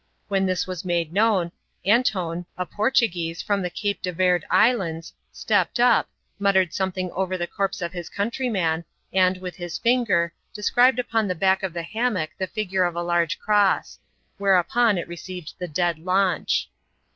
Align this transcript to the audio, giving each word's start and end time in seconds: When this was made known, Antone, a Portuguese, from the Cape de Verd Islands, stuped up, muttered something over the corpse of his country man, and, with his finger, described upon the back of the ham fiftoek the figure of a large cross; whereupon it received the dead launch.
When 0.29 0.47
this 0.47 0.65
was 0.65 0.83
made 0.83 1.13
known, 1.13 1.51
Antone, 1.87 2.47
a 2.57 2.65
Portuguese, 2.65 3.43
from 3.43 3.61
the 3.61 3.69
Cape 3.69 4.01
de 4.01 4.11
Verd 4.11 4.43
Islands, 4.49 5.13
stuped 5.31 5.79
up, 5.79 6.09
muttered 6.39 6.73
something 6.73 7.11
over 7.11 7.37
the 7.37 7.45
corpse 7.45 7.83
of 7.83 7.93
his 7.93 8.09
country 8.09 8.49
man, 8.49 8.83
and, 9.13 9.37
with 9.37 9.57
his 9.57 9.77
finger, 9.77 10.33
described 10.55 10.97
upon 10.97 11.27
the 11.27 11.35
back 11.35 11.61
of 11.61 11.73
the 11.73 11.83
ham 11.83 12.15
fiftoek 12.15 12.29
the 12.39 12.47
figure 12.47 12.83
of 12.83 12.95
a 12.95 13.03
large 13.03 13.37
cross; 13.37 13.99
whereupon 14.39 14.97
it 14.97 15.07
received 15.07 15.53
the 15.59 15.67
dead 15.67 15.99
launch. 15.99 16.71